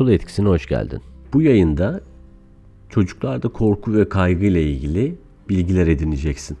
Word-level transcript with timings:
Pusula 0.00 0.14
etkisine 0.14 0.48
hoş 0.48 0.66
geldin. 0.66 1.00
Bu 1.32 1.42
yayında 1.42 2.00
çocuklarda 2.88 3.48
korku 3.48 3.94
ve 3.94 4.08
kaygı 4.08 4.46
ile 4.46 4.62
ilgili 4.62 5.14
bilgiler 5.48 5.86
edineceksin. 5.86 6.56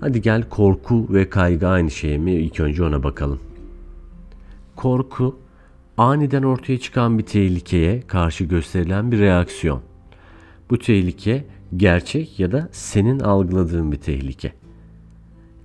Hadi 0.00 0.22
gel 0.22 0.48
korku 0.48 1.06
ve 1.10 1.30
kaygı 1.30 1.68
aynı 1.68 1.90
şey 1.90 2.18
mi? 2.18 2.32
İlk 2.32 2.60
önce 2.60 2.84
ona 2.84 3.02
bakalım. 3.02 3.40
Korku 4.76 5.38
aniden 5.96 6.42
ortaya 6.42 6.78
çıkan 6.78 7.18
bir 7.18 7.24
tehlikeye 7.24 8.00
karşı 8.00 8.44
gösterilen 8.44 9.12
bir 9.12 9.18
reaksiyon. 9.18 9.80
Bu 10.70 10.78
tehlike 10.78 11.44
gerçek 11.76 12.40
ya 12.40 12.52
da 12.52 12.68
senin 12.72 13.20
algıladığın 13.20 13.92
bir 13.92 13.98
tehlike. 13.98 14.52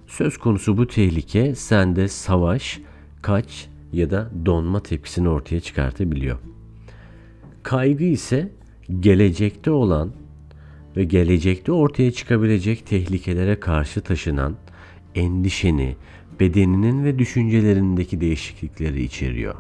Söz 0.08 0.38
konusu 0.38 0.78
bu 0.78 0.88
tehlike 0.88 1.56
sende 1.56 2.08
savaş, 2.08 2.80
kaç 3.22 3.70
ya 3.94 4.10
da 4.10 4.30
donma 4.46 4.84
tepkisini 4.84 5.30
ortaya 5.30 5.60
çıkartabiliyor. 5.60 6.38
Kaygı 7.64 8.04
ise 8.04 8.52
gelecekte 9.00 9.72
olan 9.72 10.12
ve 10.98 11.04
gelecekte 11.04 11.72
ortaya 11.72 12.12
çıkabilecek 12.12 12.86
tehlikelere 12.86 13.60
karşı 13.60 14.02
taşınan 14.02 14.56
endişeni, 15.16 15.96
bedeninin 16.40 17.04
ve 17.04 17.20
düşüncelerindeki 17.20 18.22
değişiklikleri 18.22 19.04
içeriyor. 19.04 19.56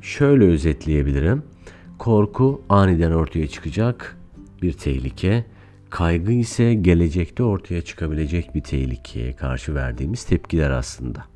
Şöyle 0.00 0.44
özetleyebilirim. 0.44 1.42
Korku 1.98 2.62
aniden 2.68 3.12
ortaya 3.12 3.46
çıkacak 3.46 4.18
bir 4.62 4.72
tehlike, 4.72 5.44
kaygı 5.90 6.32
ise 6.32 6.74
gelecekte 6.74 7.42
ortaya 7.42 7.82
çıkabilecek 7.82 8.54
bir 8.54 8.60
tehlikeye 8.60 9.32
karşı 9.32 9.74
verdiğimiz 9.74 10.24
tepkiler 10.24 10.70
aslında. 10.70 11.35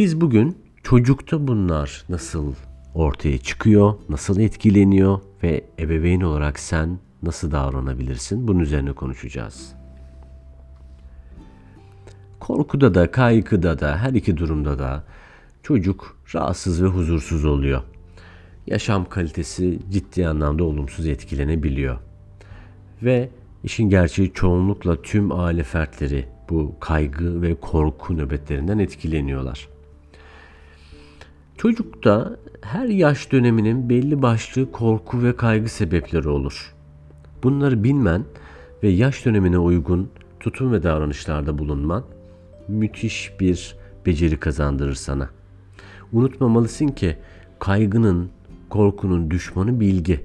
Biz 0.00 0.20
bugün 0.20 0.58
çocukta 0.82 1.48
bunlar 1.48 2.04
nasıl 2.08 2.54
ortaya 2.94 3.38
çıkıyor, 3.38 3.94
nasıl 4.08 4.40
etkileniyor 4.40 5.20
ve 5.42 5.64
ebeveyn 5.78 6.20
olarak 6.20 6.58
sen 6.58 6.98
nasıl 7.22 7.50
davranabilirsin? 7.50 8.48
Bunun 8.48 8.58
üzerine 8.58 8.92
konuşacağız. 8.92 9.72
Korkuda 12.40 12.94
da, 12.94 13.10
kaygıda 13.10 13.80
da, 13.80 13.98
her 13.98 14.12
iki 14.12 14.36
durumda 14.36 14.78
da 14.78 15.04
çocuk 15.62 16.16
rahatsız 16.34 16.82
ve 16.82 16.86
huzursuz 16.86 17.44
oluyor. 17.44 17.82
Yaşam 18.66 19.08
kalitesi 19.08 19.78
ciddi 19.90 20.28
anlamda 20.28 20.64
olumsuz 20.64 21.06
etkilenebiliyor. 21.06 21.98
Ve 23.02 23.28
işin 23.64 23.88
gerçeği 23.88 24.32
çoğunlukla 24.32 25.02
tüm 25.02 25.32
aile 25.32 25.62
fertleri 25.62 26.26
bu 26.50 26.74
kaygı 26.80 27.42
ve 27.42 27.54
korku 27.54 28.16
nöbetlerinden 28.16 28.78
etkileniyorlar. 28.78 29.79
Çocukta 31.60 32.36
her 32.60 32.86
yaş 32.86 33.32
döneminin 33.32 33.88
belli 33.88 34.22
başlı 34.22 34.72
korku 34.72 35.22
ve 35.22 35.36
kaygı 35.36 35.68
sebepleri 35.68 36.28
olur. 36.28 36.74
Bunları 37.42 37.84
bilmen 37.84 38.24
ve 38.82 38.88
yaş 38.88 39.24
dönemine 39.24 39.58
uygun 39.58 40.10
tutum 40.40 40.72
ve 40.72 40.82
davranışlarda 40.82 41.58
bulunman 41.58 42.04
müthiş 42.68 43.32
bir 43.40 43.76
beceri 44.06 44.36
kazandırır 44.36 44.94
sana. 44.94 45.30
Unutmamalısın 46.12 46.88
ki 46.88 47.16
kaygının, 47.58 48.30
korkunun 48.70 49.30
düşmanı 49.30 49.80
bilgi. 49.80 50.20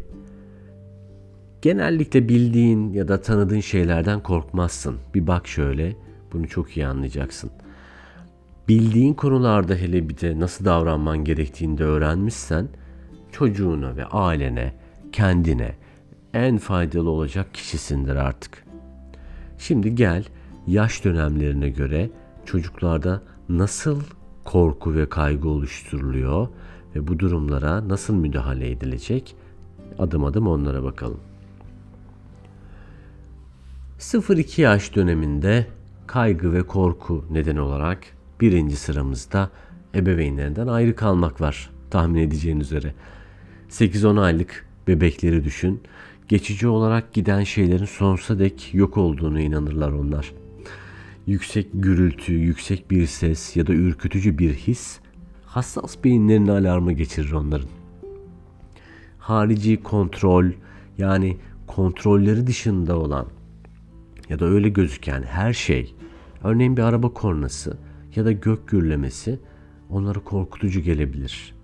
Genellikle 1.62 2.30
bildiğin 2.30 2.94
ya 2.94 3.08
da 3.08 3.22
tanıdığın 3.22 3.60
şeylerden 3.60 4.24
korkmazsın. 4.24 4.96
Bir 5.16 5.28
bak 5.28 5.48
şöyle, 5.48 5.96
bunu 6.34 6.48
çok 6.48 6.78
iyi 6.78 6.88
anlayacaksın. 6.88 7.52
Bildiğin 8.68 9.14
konularda 9.14 9.76
hele 9.76 10.10
bir 10.10 10.18
de 10.18 10.40
nasıl 10.40 10.66
davranman 10.66 11.24
gerektiğini 11.24 11.78
de 11.78 11.84
öğrenmişsen 11.84 12.68
çocuğuna 13.32 13.96
ve 13.96 14.06
ailene, 14.06 14.74
kendine 15.12 15.76
en 16.34 16.58
faydalı 16.58 17.10
olacak 17.10 17.54
kişisindir 17.54 18.16
artık. 18.16 18.66
Şimdi 19.58 19.96
gel 19.96 20.26
yaş 20.68 21.04
dönemlerine 21.04 21.70
göre 21.70 22.10
çocuklarda 22.46 23.22
nasıl 23.50 24.02
korku 24.44 24.96
ve 24.96 25.10
kaygı 25.10 25.50
oluşturuluyor 25.50 26.48
ve 26.96 27.08
bu 27.08 27.20
durumlara 27.20 27.88
nasıl 27.88 28.14
müdahale 28.14 28.72
edilecek? 28.72 29.36
Adım 30.00 30.24
adım 30.24 30.48
onlara 30.48 30.84
bakalım. 30.84 31.20
0-2 34.00 34.62
yaş 34.62 34.96
döneminde 34.96 35.68
kaygı 36.08 36.54
ve 36.54 36.64
korku 36.64 37.26
neden 37.32 37.58
olarak 37.58 38.00
birinci 38.42 38.76
sıramızda 38.76 39.50
ebeveynlerinden 39.96 40.68
ayrı 40.68 40.96
kalmak 40.96 41.42
var 41.42 41.70
tahmin 41.90 42.22
edeceğin 42.22 42.60
üzere. 42.60 42.94
8-10 43.70 44.22
aylık 44.22 44.66
bebekleri 44.88 45.44
düşün. 45.44 45.82
Geçici 46.28 46.68
olarak 46.68 47.14
giden 47.14 47.44
şeylerin 47.44 47.86
sonsuza 47.86 48.40
dek 48.40 48.70
yok 48.74 48.98
olduğunu 48.98 49.40
inanırlar 49.40 49.92
onlar. 49.92 50.34
Yüksek 51.28 51.68
gürültü, 51.74 52.34
yüksek 52.34 52.92
bir 52.92 53.08
ses 53.08 53.56
ya 53.56 53.68
da 53.68 53.74
ürkütücü 53.74 54.38
bir 54.38 54.54
his 54.54 55.00
hassas 55.46 56.04
beyinlerini 56.04 56.52
alarma 56.52 56.92
geçirir 56.92 57.32
onların. 57.32 57.70
Harici 59.20 59.84
kontrol 59.84 60.46
yani 60.98 61.38
kontrolleri 61.68 62.48
dışında 62.48 62.98
olan 62.98 63.26
ya 64.30 64.40
da 64.40 64.46
öyle 64.46 64.70
gözüken 64.70 65.24
her 65.24 65.54
şey 65.54 65.96
örneğin 66.44 66.78
bir 66.78 66.82
araba 66.82 67.14
kornası 67.14 67.78
ya 68.16 68.26
da 68.26 68.32
gök 68.32 68.68
gürlemesi 68.68 69.40
onlara 69.90 70.20
korkutucu 70.20 70.80
gelebilir. 70.80 71.56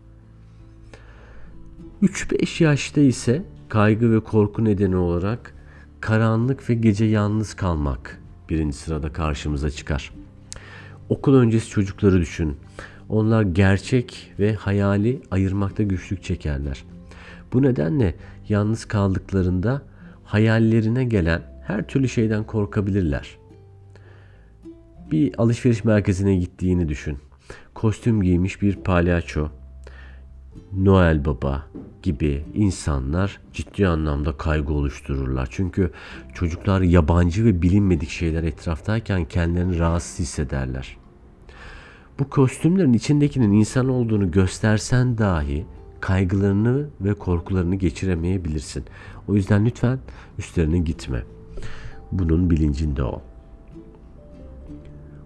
3-5 2.04 2.64
yaşta 2.64 3.02
ise 3.02 3.44
kaygı 3.70 4.12
ve 4.12 4.20
korku 4.20 4.66
nedeni 4.66 4.96
olarak 4.96 5.56
karanlık 6.02 6.70
ve 6.70 6.74
gece 6.74 7.06
yalnız 7.06 7.54
kalmak 7.54 8.22
birinci 8.50 8.78
sırada 8.78 9.14
karşımıza 9.14 9.70
çıkar. 9.70 10.12
Okul 11.10 11.36
öncesi 11.36 11.70
çocukları 11.70 12.20
düşün. 12.22 12.58
Onlar 13.10 13.42
gerçek 13.42 14.34
ve 14.40 14.54
hayali 14.54 15.22
ayırmakta 15.32 15.84
güçlük 15.84 16.24
çekerler. 16.24 16.84
Bu 17.54 17.62
nedenle 17.62 18.16
yalnız 18.50 18.86
kaldıklarında 18.86 19.82
hayallerine 20.24 21.04
gelen 21.04 21.42
her 21.68 21.88
türlü 21.88 22.10
şeyden 22.10 22.44
korkabilirler. 22.44 23.41
Bir 25.12 25.34
alışveriş 25.38 25.84
merkezine 25.84 26.36
gittiğini 26.36 26.90
düşün. 26.90 27.18
Kostüm 27.74 28.22
giymiş 28.22 28.62
bir 28.62 28.76
palyaço, 28.76 29.50
Noel 30.78 31.26
Baba 31.26 31.68
gibi 32.04 32.46
insanlar 32.54 33.40
ciddi 33.54 33.88
anlamda 33.88 34.38
kaygı 34.38 34.74
oluştururlar. 34.74 35.48
Çünkü 35.52 35.92
çocuklar 36.34 36.82
yabancı 36.82 37.46
ve 37.46 37.62
bilinmedik 37.62 38.10
şeyler 38.10 38.44
etraftayken 38.44 39.26
kendilerini 39.26 39.80
rahatsız 39.80 40.20
hissederler. 40.20 40.98
Bu 42.20 42.30
kostümlerin 42.30 42.94
içindekinin 42.94 43.52
insan 43.52 43.90
olduğunu 43.90 44.32
göstersen 44.32 45.18
dahi 45.18 45.66
kaygılarını 46.00 46.88
ve 47.02 47.14
korkularını 47.14 47.76
geçiremeyebilirsin. 47.76 48.84
O 49.28 49.36
yüzden 49.36 49.66
lütfen 49.66 50.00
üstlerine 50.38 50.80
gitme. 50.80 51.24
Bunun 52.12 52.50
bilincinde 52.50 53.04
ol. 53.04 53.20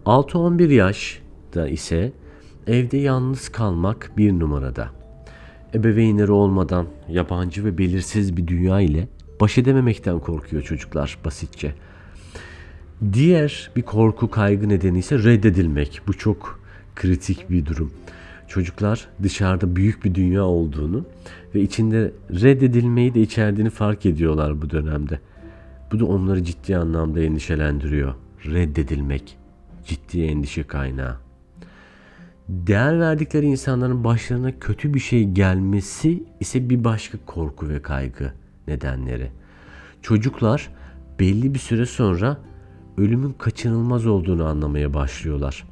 6-11 0.05 0.73
yaşta 0.73 1.67
ise 1.67 2.11
evde 2.67 2.97
yalnız 2.97 3.49
kalmak 3.49 4.11
bir 4.17 4.39
numarada. 4.39 4.89
Ebeveynleri 5.73 6.31
olmadan 6.31 6.87
yabancı 7.09 7.65
ve 7.65 7.77
belirsiz 7.77 8.37
bir 8.37 8.47
dünya 8.47 8.81
ile 8.81 9.07
baş 9.41 9.57
edememekten 9.57 10.19
korkuyor 10.19 10.63
çocuklar 10.63 11.17
basitçe. 11.25 11.73
Diğer 13.13 13.71
bir 13.75 13.81
korku 13.81 14.29
kaygı 14.29 14.69
nedeni 14.69 14.99
ise 14.99 15.23
reddedilmek. 15.23 16.01
Bu 16.07 16.13
çok 16.13 16.59
kritik 16.95 17.49
bir 17.49 17.65
durum. 17.65 17.91
Çocuklar 18.47 19.07
dışarıda 19.23 19.75
büyük 19.75 20.05
bir 20.05 20.15
dünya 20.15 20.43
olduğunu 20.43 21.05
ve 21.55 21.61
içinde 21.61 22.11
reddedilmeyi 22.29 23.13
de 23.13 23.21
içerdiğini 23.21 23.69
fark 23.69 24.05
ediyorlar 24.05 24.61
bu 24.61 24.69
dönemde. 24.69 25.19
Bu 25.91 25.99
da 25.99 26.05
onları 26.05 26.43
ciddi 26.43 26.77
anlamda 26.77 27.19
endişelendiriyor. 27.19 28.15
Reddedilmek 28.45 29.37
ciddi 29.85 30.23
endişe 30.23 30.63
kaynağı. 30.63 31.17
Değer 32.49 32.99
verdikleri 32.99 33.45
insanların 33.45 34.03
başlarına 34.03 34.59
kötü 34.59 34.93
bir 34.93 34.99
şey 34.99 35.23
gelmesi 35.23 36.23
ise 36.39 36.69
bir 36.69 36.83
başka 36.83 37.17
korku 37.25 37.69
ve 37.69 37.81
kaygı 37.81 38.33
nedenleri. 38.67 39.31
Çocuklar 40.01 40.69
belli 41.19 41.53
bir 41.53 41.59
süre 41.59 41.85
sonra 41.85 42.37
ölümün 42.97 43.33
kaçınılmaz 43.33 44.05
olduğunu 44.05 44.45
anlamaya 44.45 44.93
başlıyorlar. 44.93 45.67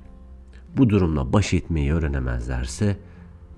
Bu 0.78 0.90
durumla 0.90 1.34
baş 1.34 1.54
etmeyi 1.54 1.94
öğrenemezlerse 1.94 2.98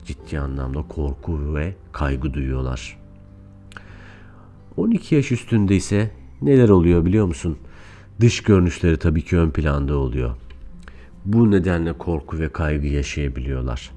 ciddi 0.05 0.39
anlamda 0.39 0.81
korku 0.81 1.55
ve 1.55 1.75
kaygı 1.91 2.33
duyuyorlar. 2.33 2.97
12 4.77 5.15
yaş 5.15 5.31
üstünde 5.31 5.75
ise 5.75 6.11
neler 6.41 6.69
oluyor 6.69 7.05
biliyor 7.05 7.25
musun? 7.25 7.57
Dış 8.19 8.43
görünüşleri 8.43 8.97
tabii 8.97 9.21
ki 9.21 9.37
ön 9.37 9.49
planda 9.49 9.97
oluyor. 9.97 10.35
Bu 11.25 11.51
nedenle 11.51 11.93
korku 11.93 12.39
ve 12.39 12.49
kaygı 12.49 12.87
yaşayabiliyorlar. 12.87 13.91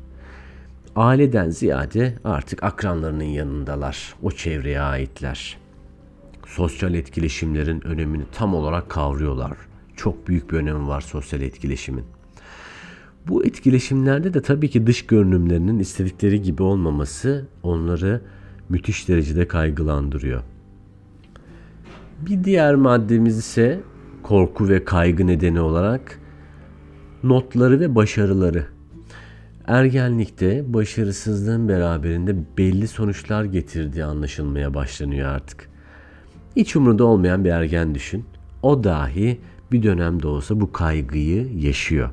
aileden 0.96 1.50
ziyade 1.50 2.14
artık 2.24 2.62
akranlarının 2.62 3.24
yanındalar. 3.24 4.14
O 4.22 4.30
çevreye 4.30 4.80
aitler. 4.80 5.58
Sosyal 6.46 6.94
etkileşimlerin 6.94 7.86
önemini 7.86 8.24
tam 8.32 8.54
olarak 8.54 8.88
kavruyorlar. 8.88 9.52
Çok 9.96 10.28
büyük 10.28 10.52
bir 10.52 10.56
önemi 10.56 10.88
var 10.88 11.00
sosyal 11.00 11.42
etkileşimin. 11.42 12.04
Bu 13.28 13.44
etkileşimlerde 13.44 14.34
de 14.34 14.42
tabii 14.42 14.70
ki 14.70 14.86
dış 14.86 15.06
görünümlerinin 15.06 15.78
istedikleri 15.78 16.42
gibi 16.42 16.62
olmaması 16.62 17.46
onları 17.62 18.20
müthiş 18.68 19.08
derecede 19.08 19.48
kaygılandırıyor. 19.48 20.42
Bir 22.20 22.44
diğer 22.44 22.74
maddemiz 22.74 23.38
ise 23.38 23.80
korku 24.22 24.68
ve 24.68 24.84
kaygı 24.84 25.26
nedeni 25.26 25.60
olarak 25.60 26.20
notları 27.22 27.80
ve 27.80 27.94
başarıları. 27.94 28.66
Ergenlikte 29.66 30.74
başarısızlığın 30.74 31.68
beraberinde 31.68 32.36
belli 32.58 32.88
sonuçlar 32.88 33.44
getirdiği 33.44 34.04
anlaşılmaya 34.04 34.74
başlanıyor 34.74 35.28
artık. 35.28 35.68
Hiç 36.56 36.76
umurunda 36.76 37.04
olmayan 37.04 37.44
bir 37.44 37.50
ergen 37.50 37.94
düşün. 37.94 38.24
O 38.62 38.84
dahi 38.84 39.40
bir 39.72 39.82
dönemde 39.82 40.26
olsa 40.26 40.60
bu 40.60 40.72
kaygıyı 40.72 41.58
yaşıyor. 41.58 42.10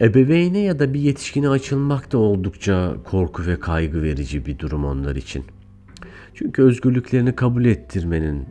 Ebeveyne 0.00 0.58
ya 0.58 0.78
da 0.78 0.94
bir 0.94 1.00
yetişkine 1.00 1.48
açılmak 1.48 2.12
da 2.12 2.18
oldukça 2.18 2.96
korku 3.04 3.46
ve 3.46 3.60
kaygı 3.60 4.02
verici 4.02 4.46
bir 4.46 4.58
durum 4.58 4.84
onlar 4.84 5.16
için. 5.16 5.44
Çünkü 6.34 6.62
özgürlüklerini 6.62 7.34
kabul 7.34 7.64
ettirmenin 7.64 8.46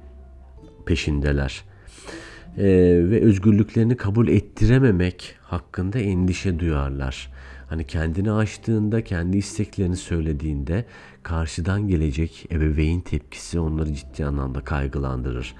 peşindeler. 0.85 1.63
Ee, 2.57 2.63
ve 3.09 3.21
özgürlüklerini 3.21 3.97
kabul 3.97 4.27
ettirememek 4.27 5.35
hakkında 5.41 5.99
endişe 5.99 6.59
duyarlar. 6.59 7.31
Hani 7.69 7.87
kendini 7.87 8.31
açtığında, 8.31 9.03
kendi 9.03 9.37
isteklerini 9.37 9.95
söylediğinde 9.95 10.85
karşıdan 11.23 11.87
gelecek 11.87 12.47
ebeveyn 12.51 13.01
tepkisi 13.01 13.59
onları 13.59 13.93
ciddi 13.93 14.25
anlamda 14.25 14.61
kaygılandırır. 14.61 15.55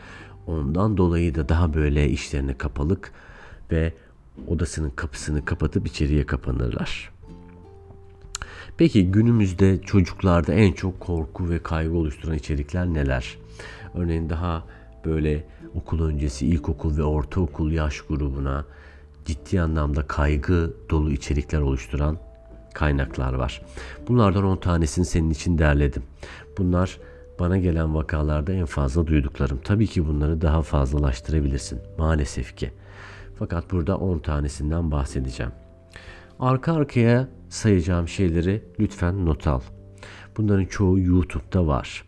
Ondan 0.48 0.98
dolayı 0.98 1.36
da 1.36 1.50
daha 1.50 1.74
böyle 1.74 2.10
işlerine 2.10 2.58
kapalık 2.58 3.12
ve 3.72 3.94
odasının 4.48 4.90
kapısını 4.90 5.46
kapatıp 5.46 5.88
içeriye 5.88 6.26
kapanırlar. 6.26 7.12
Peki 8.78 9.12
günümüzde 9.12 9.82
çocuklarda 9.82 10.54
en 10.54 10.72
çok 10.72 11.00
korku 11.00 11.50
ve 11.50 11.60
kaygı 11.64 11.98
oluşturan 11.98 12.36
içerikler 12.36 12.86
neler? 12.86 13.38
Örneğin 13.96 14.30
daha 14.30 14.64
böyle 15.06 15.44
okul 15.76 16.02
öncesi 16.02 16.48
ilkokul 16.48 16.98
ve 16.98 17.04
ortaokul 17.04 17.72
yaş 17.72 18.02
grubuna 18.02 18.66
ciddi 19.26 19.62
anlamda 19.62 20.08
kaygı 20.08 20.74
dolu 20.90 21.12
içerikler 21.12 21.62
oluşturan 21.62 22.18
kaynaklar 22.74 23.34
var. 23.34 23.62
Bunlardan 24.08 24.44
10 24.44 24.58
tanesini 24.58 25.06
senin 25.06 25.30
için 25.30 25.58
derledim. 25.58 26.04
Bunlar 26.58 27.00
bana 27.40 27.58
gelen 27.58 27.96
vakalarda 27.96 28.54
en 28.54 28.66
fazla 28.66 29.08
duyduklarım. 29.08 29.60
Tabii 29.64 29.88
ki 29.88 30.08
bunları 30.08 30.42
daha 30.42 30.62
fazlalaştırabilirsin 30.62 31.80
maalesef 31.98 32.58
ki. 32.58 32.72
Fakat 33.40 33.72
burada 33.72 33.98
10 33.98 34.20
tanesinden 34.20 34.92
bahsedeceğim. 34.92 35.52
Arka 36.40 36.74
arkaya 36.74 37.28
sayacağım 37.50 38.08
şeyleri 38.08 38.64
lütfen 38.80 39.26
not 39.26 39.48
al. 39.48 39.62
Bunların 40.38 40.66
çoğu 40.66 41.00
YouTube'da 41.00 41.68
var. 41.68 42.04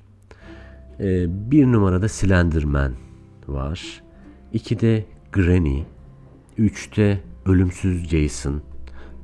Ee, 0.99 1.25
bir 1.51 1.65
numarada 1.65 2.09
Slenderman 2.09 2.93
var. 3.47 4.03
İkide 4.53 5.05
Granny. 5.31 5.83
Üçte 6.57 7.21
Ölümsüz 7.45 8.07
Jason. 8.09 8.61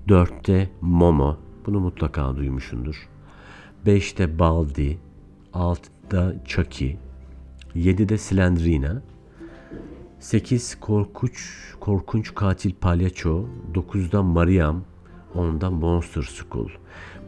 Dörtte 0.08 0.70
Momo. 0.82 1.38
Bunu 1.66 1.80
mutlaka 1.80 2.36
duymuşsundur. 2.36 3.10
Beşte 3.86 4.40
Baldi. 4.40 4.98
Altıda 5.54 6.36
Chucky. 6.46 6.96
Yedide 7.76 8.18
Slendrina. 8.18 9.02
8 10.20 10.76
korkunç 10.80 11.40
korkunç 11.80 12.36
katil 12.36 12.74
palyaço, 12.74 13.46
9'da 13.74 14.24
Mariam, 14.24 14.84
10'da 15.36 15.70
Monster 15.70 16.22
School. 16.22 16.70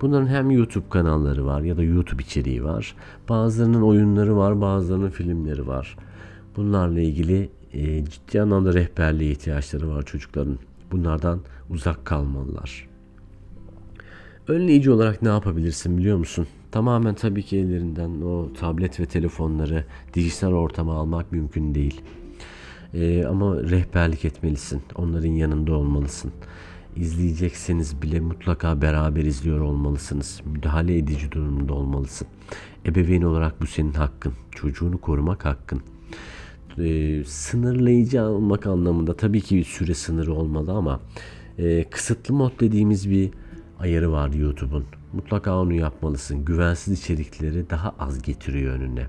Bunların 0.01 0.27
hem 0.27 0.51
YouTube 0.51 0.89
kanalları 0.89 1.45
var 1.45 1.61
ya 1.61 1.77
da 1.77 1.83
YouTube 1.83 2.23
içeriği 2.23 2.63
var. 2.63 2.95
Bazılarının 3.29 3.81
oyunları 3.81 4.37
var, 4.37 4.61
bazılarının 4.61 5.09
filmleri 5.09 5.67
var. 5.67 5.97
Bunlarla 6.55 6.99
ilgili 6.99 7.49
e, 7.73 8.05
ciddi 8.05 8.41
anlamda 8.41 8.73
rehberliğe 8.73 9.31
ihtiyaçları 9.31 9.89
var 9.89 10.03
çocukların. 10.03 10.57
Bunlardan 10.91 11.39
uzak 11.69 12.05
kalmalılar. 12.05 12.87
Önleyici 14.47 14.91
olarak 14.91 15.21
ne 15.21 15.29
yapabilirsin 15.29 15.97
biliyor 15.97 16.17
musun? 16.17 16.47
Tamamen 16.71 17.15
tabii 17.15 17.43
ki 17.43 17.57
ellerinden 17.57 18.21
o 18.21 18.53
tablet 18.59 18.99
ve 18.99 19.05
telefonları 19.05 19.85
dijital 20.13 20.51
ortama 20.51 20.93
almak 20.93 21.31
mümkün 21.31 21.75
değil. 21.75 22.01
Ee, 22.93 23.25
ama 23.25 23.55
rehberlik 23.57 24.25
etmelisin. 24.25 24.81
Onların 24.95 25.29
yanında 25.29 25.73
olmalısın. 25.73 26.31
İzleyecekseniz 26.95 28.01
bile 28.01 28.19
mutlaka 28.19 28.81
beraber 28.81 29.23
izliyor 29.23 29.59
olmalısınız. 29.59 30.41
Müdahale 30.45 30.97
edici 30.97 31.31
durumda 31.31 31.73
olmalısın. 31.73 32.27
Ebeveyn 32.85 33.21
olarak 33.21 33.61
bu 33.61 33.67
senin 33.67 33.93
hakkın. 33.93 34.33
Çocuğunu 34.51 35.01
korumak 35.01 35.45
hakkın. 35.45 35.81
Ee, 36.77 37.23
sınırlayıcı 37.23 38.21
almak 38.21 38.67
anlamında 38.67 39.17
tabii 39.17 39.41
ki 39.41 39.63
süre 39.63 39.93
sınırı 39.93 40.33
olmalı 40.33 40.71
ama 40.71 40.99
e, 41.57 41.83
kısıtlı 41.83 42.33
mod 42.33 42.59
dediğimiz 42.59 43.09
bir 43.09 43.29
ayarı 43.79 44.11
var 44.11 44.33
YouTube'un. 44.33 44.85
Mutlaka 45.13 45.59
onu 45.59 45.73
yapmalısın. 45.73 46.45
Güvensiz 46.45 46.99
içerikleri 46.99 47.69
daha 47.69 47.95
az 47.99 48.21
getiriyor 48.21 48.75
önüne. 48.75 49.07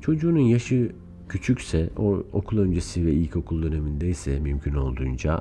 Çocuğunun 0.00 0.38
yaşı 0.38 0.92
küçükse, 1.28 1.90
o 1.96 2.22
okul 2.32 2.58
öncesi 2.58 3.06
ve 3.06 3.12
ilkokul 3.12 3.62
dönemindeyse 3.62 4.40
mümkün 4.40 4.74
olduğunca 4.74 5.40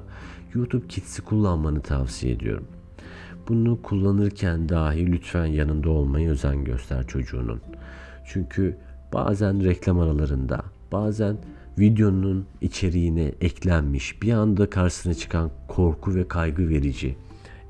YouTube 0.53 0.87
Kids'i 0.87 1.21
kullanmanı 1.21 1.81
tavsiye 1.81 2.33
ediyorum. 2.33 2.67
Bunu 3.47 3.81
kullanırken 3.81 4.69
dahi 4.69 5.11
lütfen 5.11 5.45
yanında 5.45 5.89
olmayı 5.89 6.29
özen 6.29 6.63
göster 6.63 7.07
çocuğunun. 7.07 7.61
Çünkü 8.25 8.77
bazen 9.13 9.63
reklam 9.63 9.99
aralarında, 9.99 10.63
bazen 10.91 11.37
videonun 11.79 12.45
içeriğine 12.61 13.31
eklenmiş 13.41 14.21
bir 14.21 14.33
anda 14.33 14.69
karşısına 14.69 15.13
çıkan 15.13 15.51
korku 15.67 16.15
ve 16.15 16.27
kaygı 16.27 16.69
verici 16.69 17.15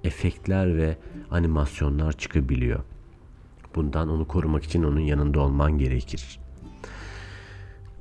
efektler 0.03 0.77
ve 0.77 0.97
animasyonlar 1.31 2.11
çıkabiliyor. 2.11 2.79
Bundan 3.75 4.09
onu 4.09 4.27
korumak 4.27 4.63
için 4.63 4.83
onun 4.83 4.99
yanında 4.99 5.39
olman 5.39 5.77
gerekir. 5.77 6.39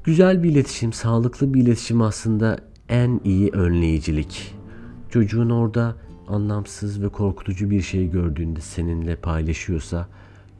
Güzel 0.04 0.42
bir 0.42 0.50
iletişim, 0.50 0.92
sağlıklı 0.92 1.54
bir 1.54 1.62
iletişim 1.62 2.02
aslında 2.02 2.58
en 2.88 3.20
iyi 3.24 3.50
önleyicilik. 3.50 4.57
Çocuğun 5.10 5.50
orada 5.50 5.96
anlamsız 6.28 7.02
ve 7.02 7.08
korkutucu 7.08 7.70
bir 7.70 7.80
şey 7.82 8.10
gördüğünde 8.10 8.60
seninle 8.60 9.16
paylaşıyorsa 9.16 10.08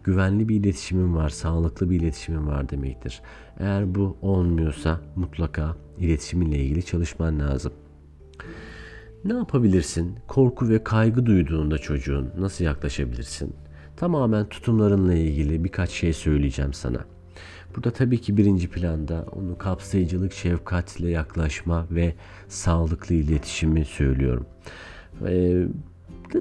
güvenli 0.04 0.48
bir 0.48 0.56
iletişimin 0.56 1.16
var, 1.16 1.28
sağlıklı 1.28 1.90
bir 1.90 2.00
iletişimin 2.00 2.46
var 2.46 2.68
demektir. 2.68 3.22
Eğer 3.58 3.94
bu 3.94 4.16
olmuyorsa 4.22 5.00
mutlaka 5.16 5.76
iletişiminle 5.98 6.58
ilgili 6.58 6.84
çalışman 6.84 7.40
lazım. 7.40 7.72
Ne 9.24 9.32
yapabilirsin? 9.32 10.18
Korku 10.28 10.68
ve 10.68 10.84
kaygı 10.84 11.26
duyduğunda 11.26 11.78
çocuğun 11.78 12.30
nasıl 12.38 12.64
yaklaşabilirsin? 12.64 13.54
Tamamen 13.96 14.48
tutumlarınla 14.48 15.14
ilgili 15.14 15.64
birkaç 15.64 15.90
şey 15.90 16.12
söyleyeceğim 16.12 16.72
sana. 16.72 17.04
Burada 17.76 17.90
tabii 17.90 18.20
ki 18.20 18.36
birinci 18.36 18.70
planda 18.70 19.26
onu 19.32 19.58
kapsayıcılık, 19.58 20.32
şefkatle 20.32 21.10
yaklaşma 21.10 21.86
ve 21.90 22.14
sağlıklı 22.48 23.14
iletişimi 23.14 23.84
söylüyorum. 23.84 24.46
Ee, 25.26 25.66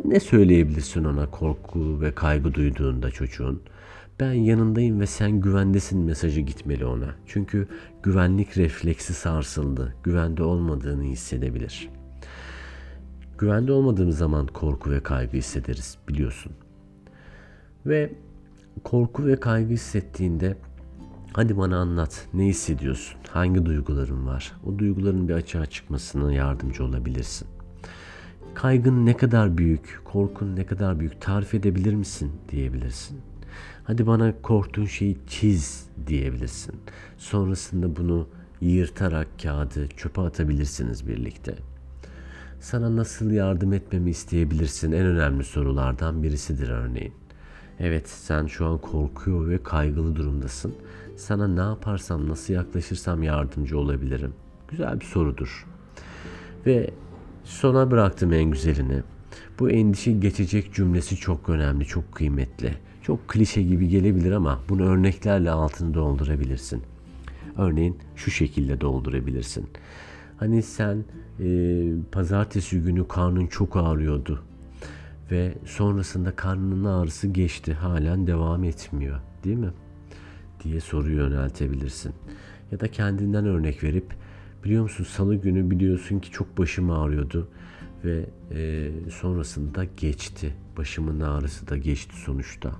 ne 0.05 0.19
söyleyebilirsin 0.19 1.03
ona 1.03 1.31
korku 1.31 2.01
ve 2.01 2.15
kaygı 2.15 2.53
duyduğunda 2.53 3.11
çocuğun? 3.11 3.61
Ben 4.19 4.33
yanındayım 4.33 4.99
ve 4.99 5.05
sen 5.05 5.31
güvendesin 5.31 5.99
mesajı 5.99 6.41
gitmeli 6.41 6.85
ona. 6.85 7.15
Çünkü 7.25 7.67
güvenlik 8.03 8.57
refleksi 8.57 9.13
sarsıldı. 9.13 9.95
Güvende 10.03 10.43
olmadığını 10.43 11.03
hissedebilir. 11.03 11.89
Güvende 13.37 13.71
olmadığımız 13.71 14.17
zaman 14.17 14.47
korku 14.47 14.91
ve 14.91 14.99
kaygı 14.99 15.37
hissederiz 15.37 15.97
biliyorsun. 16.09 16.51
Ve 17.85 18.13
korku 18.83 19.25
ve 19.25 19.35
kaygı 19.35 19.73
hissettiğinde 19.73 20.57
hadi 21.37 21.57
bana 21.57 21.77
anlat 21.77 22.27
ne 22.33 22.45
hissediyorsun? 22.45 23.19
Hangi 23.29 23.65
duyguların 23.65 24.27
var? 24.27 24.51
O 24.65 24.79
duyguların 24.79 25.27
bir 25.27 25.33
açığa 25.33 25.65
çıkmasına 25.65 26.33
yardımcı 26.33 26.83
olabilirsin. 26.83 27.47
Kaygın 28.53 29.05
ne 29.05 29.17
kadar 29.17 29.57
büyük, 29.57 30.01
korkun 30.05 30.55
ne 30.55 30.65
kadar 30.65 30.99
büyük 30.99 31.21
tarif 31.21 31.53
edebilir 31.53 31.93
misin 31.93 32.31
diyebilirsin. 32.49 33.19
Hadi 33.83 34.07
bana 34.07 34.41
korktuğun 34.41 34.85
şeyi 34.85 35.17
çiz 35.27 35.85
diyebilirsin. 36.07 36.75
Sonrasında 37.17 37.95
bunu 37.95 38.27
yırtarak 38.61 39.27
kağıdı 39.43 39.87
çöpe 39.87 40.21
atabilirsiniz 40.21 41.07
birlikte. 41.07 41.55
Sana 42.59 42.95
nasıl 42.95 43.31
yardım 43.31 43.73
etmemi 43.73 44.09
isteyebilirsin? 44.09 44.91
En 44.91 45.05
önemli 45.05 45.43
sorulardan 45.43 46.23
birisidir 46.23 46.69
örneğin. 46.69 47.13
Evet 47.79 48.09
sen 48.09 48.45
şu 48.45 48.65
an 48.65 48.77
korkuyor 48.77 49.49
ve 49.49 49.63
kaygılı 49.63 50.15
durumdasın. 50.15 50.73
Sana 51.15 51.47
ne 51.47 51.59
yaparsam, 51.59 52.29
nasıl 52.29 52.53
yaklaşırsam 52.53 53.23
yardımcı 53.23 53.79
olabilirim? 53.79 54.33
Güzel 54.67 54.99
bir 54.99 55.05
sorudur. 55.05 55.65
Ve 56.65 56.89
sona 57.43 57.91
bıraktım 57.91 58.33
en 58.33 58.51
güzelini. 58.51 59.03
Bu 59.59 59.69
endişe 59.69 60.11
geçecek 60.11 60.73
cümlesi 60.73 61.15
çok 61.15 61.49
önemli, 61.49 61.85
çok 61.85 62.11
kıymetli. 62.11 62.73
Çok 63.01 63.27
klişe 63.27 63.63
gibi 63.63 63.87
gelebilir 63.87 64.31
ama 64.31 64.59
bunu 64.69 64.83
örneklerle 64.83 65.51
altını 65.51 65.93
doldurabilirsin. 65.93 66.83
Örneğin 67.57 67.97
şu 68.15 68.31
şekilde 68.31 68.81
doldurabilirsin. 68.81 69.69
Hani 70.37 70.63
sen 70.63 71.05
e, 71.39 71.47
pazartesi 72.11 72.81
günü 72.81 73.07
karnın 73.07 73.47
çok 73.47 73.77
ağrıyordu 73.77 74.43
ve 75.31 75.57
sonrasında 75.65 76.35
karnının 76.35 76.83
ağrısı 76.83 77.27
geçti 77.27 77.73
halen 77.73 78.27
devam 78.27 78.63
etmiyor 78.63 79.19
değil 79.43 79.57
mi? 79.57 79.71
diye 80.63 80.79
soruyu 80.79 81.17
yöneltebilirsin. 81.17 82.13
Ya 82.71 82.79
da 82.79 82.91
kendinden 82.91 83.45
örnek 83.45 83.83
verip 83.83 84.15
biliyor 84.63 84.83
musun 84.83 85.03
salı 85.03 85.35
günü 85.35 85.71
biliyorsun 85.71 86.19
ki 86.19 86.31
çok 86.31 86.57
başım 86.57 86.91
ağrıyordu 86.91 87.49
ve 88.05 88.25
e, 88.51 88.91
sonrasında 89.11 89.83
geçti. 89.83 90.53
Başımın 90.77 91.19
ağrısı 91.19 91.67
da 91.67 91.77
geçti 91.77 92.15
sonuçta 92.15 92.71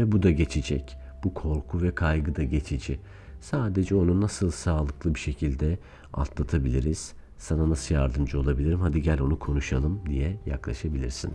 ve 0.00 0.12
bu 0.12 0.22
da 0.22 0.30
geçecek. 0.30 0.96
Bu 1.24 1.34
korku 1.34 1.82
ve 1.82 1.94
kaygı 1.94 2.36
da 2.36 2.42
geçici. 2.42 3.00
Sadece 3.40 3.94
onu 3.94 4.20
nasıl 4.20 4.50
sağlıklı 4.50 5.14
bir 5.14 5.20
şekilde 5.20 5.78
atlatabiliriz? 6.12 7.12
Sana 7.38 7.70
nasıl 7.70 7.94
yardımcı 7.94 8.40
olabilirim? 8.40 8.80
Hadi 8.80 9.02
gel 9.02 9.20
onu 9.20 9.38
konuşalım 9.38 10.00
diye 10.06 10.40
yaklaşabilirsin. 10.46 11.32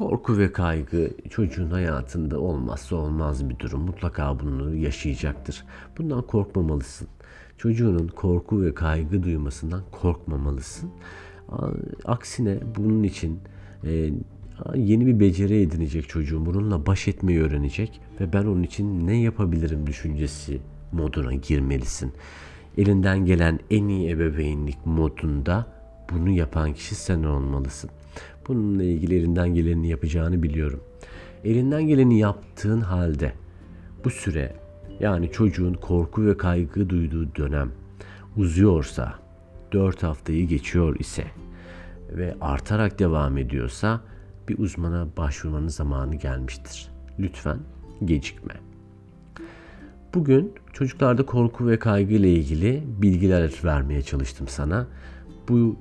Korku 0.00 0.38
ve 0.38 0.52
kaygı 0.52 1.10
çocuğun 1.30 1.70
hayatında 1.70 2.40
olmazsa 2.40 2.96
olmaz 2.96 3.48
bir 3.48 3.58
durum. 3.58 3.82
Mutlaka 3.82 4.40
bunu 4.40 4.74
yaşayacaktır. 4.74 5.64
Bundan 5.98 6.22
korkmamalısın. 6.22 7.08
Çocuğunun 7.58 8.08
korku 8.08 8.62
ve 8.62 8.74
kaygı 8.74 9.22
duymasından 9.22 9.82
korkmamalısın. 9.92 10.90
Aksine 12.04 12.58
bunun 12.76 13.02
için 13.02 13.40
e, 13.84 14.10
yeni 14.74 15.06
bir 15.06 15.20
beceri 15.20 15.62
edinecek 15.62 16.08
çocuğum. 16.08 16.46
Bununla 16.46 16.86
baş 16.86 17.08
etmeyi 17.08 17.40
öğrenecek 17.40 18.00
ve 18.20 18.32
ben 18.32 18.44
onun 18.44 18.62
için 18.62 19.06
ne 19.06 19.20
yapabilirim 19.20 19.86
düşüncesi 19.86 20.60
moduna 20.92 21.34
girmelisin. 21.34 22.12
Elinden 22.78 23.24
gelen 23.24 23.60
en 23.70 23.88
iyi 23.88 24.10
ebeveynlik 24.10 24.86
modunda 24.86 25.79
bunu 26.12 26.30
yapan 26.30 26.72
kişi 26.72 26.94
sen 26.94 27.22
olmalısın. 27.22 27.90
Bununla 28.48 28.82
ilgili 28.82 29.18
elinden 29.18 29.54
geleni 29.54 29.88
yapacağını 29.88 30.42
biliyorum. 30.42 30.80
Elinden 31.44 31.82
geleni 31.82 32.18
yaptığın 32.18 32.80
halde 32.80 33.32
bu 34.04 34.10
süre 34.10 34.56
yani 35.00 35.32
çocuğun 35.32 35.74
korku 35.74 36.26
ve 36.26 36.36
kaygı 36.36 36.90
duyduğu 36.90 37.34
dönem 37.34 37.72
uzuyorsa, 38.36 39.14
4 39.72 40.02
haftayı 40.02 40.48
geçiyor 40.48 40.96
ise 40.98 41.24
ve 42.12 42.36
artarak 42.40 42.98
devam 42.98 43.38
ediyorsa 43.38 44.00
bir 44.48 44.58
uzmana 44.58 45.08
başvurmanın 45.16 45.68
zamanı 45.68 46.14
gelmiştir. 46.14 46.90
Lütfen 47.18 47.58
gecikme. 48.04 48.54
Bugün 50.14 50.52
çocuklarda 50.72 51.26
korku 51.26 51.68
ve 51.68 51.78
kaygı 51.78 52.14
ile 52.14 52.32
ilgili 52.32 52.82
bilgiler 52.86 53.52
vermeye 53.64 54.02
çalıştım 54.02 54.48
sana. 54.48 54.86
Bu 55.48 55.76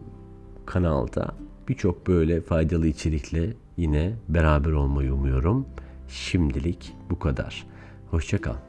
kanalda 0.70 1.36
birçok 1.68 2.08
böyle 2.08 2.42
faydalı 2.42 2.88
içerikle 2.88 3.54
yine 3.78 4.14
beraber 4.30 4.72
olmayı 4.72 5.14
umuyorum. 5.14 5.66
Şimdilik 6.08 6.94
bu 7.10 7.20
kadar. 7.20 7.66
Hoşçakal. 8.12 8.69